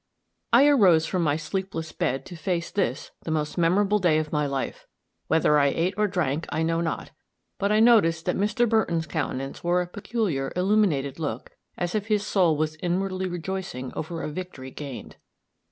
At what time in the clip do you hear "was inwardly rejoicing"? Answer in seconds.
12.57-13.93